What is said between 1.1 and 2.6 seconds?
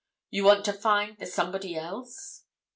the somebody else?"